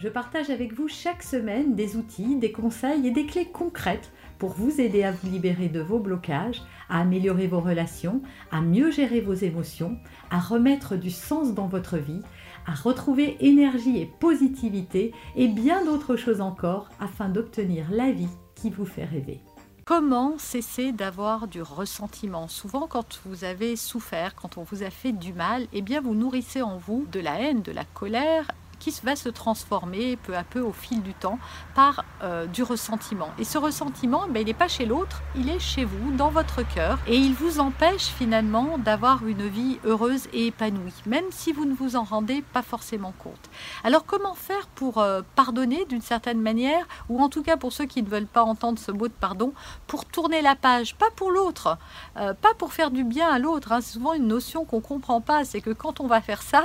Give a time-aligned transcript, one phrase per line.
[0.00, 4.52] je partage avec vous chaque semaine des outils, des conseils et des clés concrètes pour
[4.52, 9.20] vous aider à vous libérer de vos blocages, à améliorer vos relations, à mieux gérer
[9.20, 9.98] vos émotions,
[10.30, 12.22] à remettre du sens dans votre vie,
[12.66, 18.70] à retrouver énergie et positivité et bien d'autres choses encore afin d'obtenir la vie qui
[18.70, 19.40] vous fait rêver.
[19.84, 22.48] Comment cesser d'avoir du ressentiment?
[22.48, 26.14] Souvent, quand vous avez souffert, quand on vous a fait du mal, eh bien, vous
[26.14, 28.50] nourrissez en vous de la haine, de la colère
[28.80, 31.38] qui va se transformer peu à peu au fil du temps
[31.76, 33.28] par euh, du ressentiment.
[33.38, 36.62] Et ce ressentiment, ben, il n'est pas chez l'autre, il est chez vous, dans votre
[36.66, 41.66] cœur, et il vous empêche finalement d'avoir une vie heureuse et épanouie, même si vous
[41.66, 43.50] ne vous en rendez pas forcément compte.
[43.84, 47.86] Alors comment faire pour euh, pardonner d'une certaine manière, ou en tout cas pour ceux
[47.86, 49.52] qui ne veulent pas entendre ce mot de pardon,
[49.86, 51.78] pour tourner la page, pas pour l'autre,
[52.16, 53.72] euh, pas pour faire du bien à l'autre.
[53.72, 53.80] Hein.
[53.82, 56.62] C'est souvent une notion qu'on ne comprend pas, c'est que quand on va faire ça,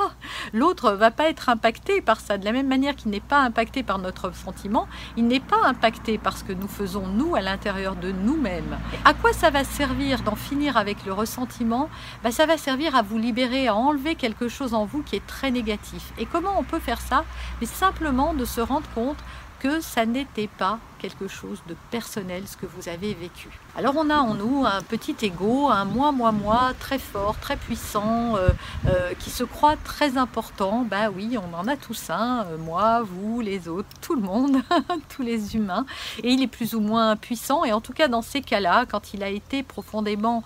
[0.53, 2.37] l'autre va pas être impacté par ça.
[2.37, 6.17] De la même manière qu'il n'est pas impacté par notre sentiment, il n'est pas impacté
[6.17, 8.77] par ce que nous faisons nous à l'intérieur de nous-mêmes.
[9.03, 11.89] À quoi ça va servir d'en finir avec le ressentiment?
[12.23, 15.27] Bah, Ça va servir à vous libérer, à enlever quelque chose en vous qui est
[15.27, 16.13] très négatif.
[16.17, 17.25] Et comment on peut faire ça?
[17.59, 19.17] Mais simplement de se rendre compte
[19.59, 23.49] que ça n'était pas quelque chose de personnel ce que vous avez vécu.
[23.77, 27.57] Alors on a en nous un petit ego, un moi, moi, moi, très fort, très
[27.57, 28.49] puissant, euh,
[28.87, 30.83] euh, qui se croit très important.
[30.89, 34.57] Ben oui, on en a tous un, euh, moi, vous, les autres, tout le monde,
[35.15, 35.85] tous les humains.
[36.23, 37.65] Et il est plus ou moins puissant.
[37.65, 40.43] Et en tout cas, dans ces cas-là, quand il a été profondément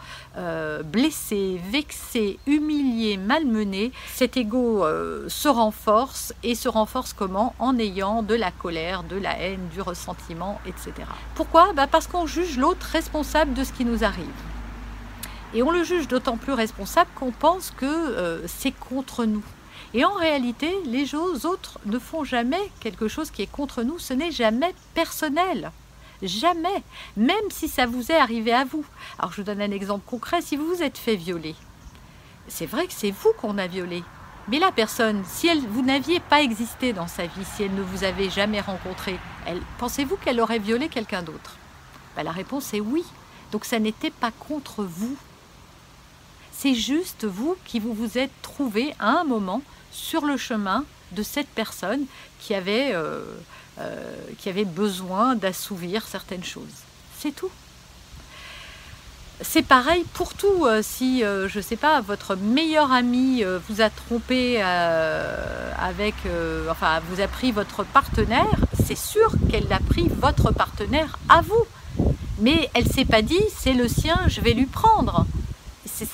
[0.86, 4.86] blessé, vexé, humilié, malmené, cet ego
[5.28, 6.34] se renforce.
[6.44, 7.54] Et se renforce comment?
[7.60, 10.92] En ayant de la colère, de la haine, du ressentiment etc.
[11.36, 11.74] Pourquoi?
[11.74, 14.26] Bah, Parce qu'on juge l'autre responsable de ce qui nous arrive.
[15.54, 19.44] Et on le juge d'autant plus responsable qu'on pense que euh, c'est contre nous.
[19.94, 23.98] Et en réalité, les autres ne font jamais quelque chose qui est contre nous.
[23.98, 25.72] Ce n'est jamais personnel.
[26.22, 26.84] Jamais.
[27.18, 28.86] Même si ça vous est arrivé à vous.
[29.18, 30.42] Alors je vous donne un exemple concret.
[30.42, 31.56] Si vous vous êtes fait violer,
[32.48, 34.04] c'est vrai que c'est vous qu'on a violé.
[34.48, 38.04] Mais la personne, si vous n'aviez pas existé dans sa vie, si elle ne vous
[38.04, 39.20] avait jamais rencontré,
[39.78, 41.58] pensez-vous qu'elle aurait violé quelqu'un d'autre?
[42.16, 43.04] Ben, La réponse est oui.
[43.52, 45.18] Donc ça n'était pas contre vous.
[46.52, 49.62] C'est juste vous qui vous vous êtes trouvé à un moment
[49.92, 52.06] sur le chemin de cette personne
[52.40, 53.24] qui avait, euh,
[53.80, 56.84] euh, qui avait besoin d'assouvir certaines choses.
[57.18, 57.52] C'est tout.
[59.42, 60.66] C'est pareil pour tout.
[60.66, 66.16] Euh, si, euh, je ne sais pas, votre meilleur ami euh, vous a trompé avec,
[66.70, 68.56] enfin, vous a pris votre partenaire,
[68.86, 71.66] c'est sûr qu'elle a pris votre partenaire à vous.
[72.42, 75.26] Mais elle s'est pas dit, c'est le sien, je vais lui prendre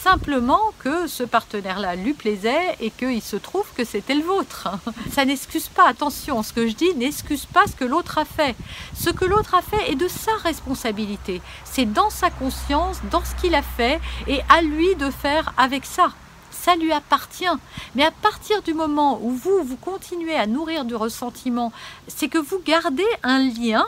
[0.05, 4.69] simplement que ce partenaire-là lui plaisait et qu'il se trouve que c'était le vôtre.
[5.11, 8.55] Ça n'excuse pas, attention, ce que je dis n'excuse pas ce que l'autre a fait.
[8.95, 11.41] Ce que l'autre a fait est de sa responsabilité.
[11.63, 15.85] C'est dans sa conscience, dans ce qu'il a fait, et à lui de faire avec
[15.85, 16.11] ça
[16.51, 17.57] ça lui appartient.
[17.95, 21.71] Mais à partir du moment où vous, vous continuez à nourrir du ressentiment,
[22.07, 23.85] c'est que vous gardez un lien,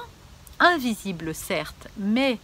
[0.60, 2.40] invisible certes, mais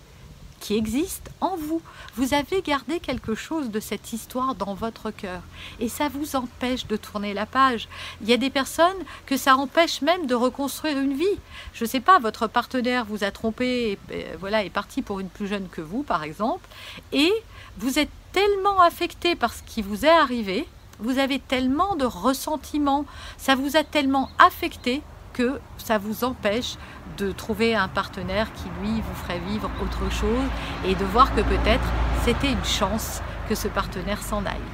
[0.64, 1.82] qui existe en vous.
[2.16, 5.42] Vous avez gardé quelque chose de cette histoire dans votre cœur
[5.82, 7.90] et ça vous empêche de tourner la page.
[8.22, 11.38] Il y a des personnes que ça empêche même de reconstruire une vie.
[11.74, 15.28] Je ne sais pas, votre partenaire vous a trompé et voilà, est parti pour une
[15.28, 16.66] plus jeune que vous par exemple
[17.12, 17.34] et
[17.78, 20.66] vous êtes tellement affecté par ce qui vous est arrivé,
[21.00, 23.06] vous avez tellement de ressentiment,
[23.38, 25.02] ça vous a tellement affecté
[25.34, 26.78] que ça vous empêche
[27.18, 30.48] de trouver un partenaire qui, lui, vous ferait vivre autre chose
[30.86, 31.86] et de voir que peut-être
[32.24, 34.70] c'était une chance que ce partenaire s'en aille.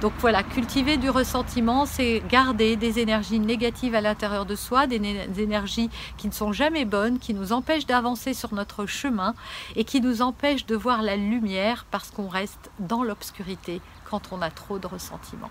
[0.00, 4.96] Donc voilà, cultiver du ressentiment, c'est garder des énergies négatives à l'intérieur de soi, des,
[5.38, 5.88] énergies
[6.18, 9.34] qui ne sont jamais bonnes, qui nous empêchent d'avancer sur notre chemin
[9.76, 14.42] et qui nous empêchent de voir la lumière parce qu'on reste dans l'obscurité quand on
[14.42, 15.50] a trop de ressentiment.